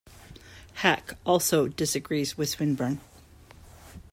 Haack 0.81 1.13
also 1.27 1.67
disagrees 1.67 2.35
with 2.35 2.49
Swinburne. 2.49 3.01